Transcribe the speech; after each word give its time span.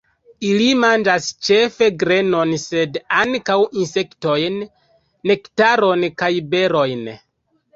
Ili 0.51 0.67
manĝas 0.83 1.25
ĉefe 1.49 1.89
grenon 2.03 2.55
sed 2.63 2.97
ankaŭ 3.25 3.59
insektojn, 3.83 4.59
nektaron 5.33 6.09
kaj 6.23 6.33
berojn. 6.57 7.07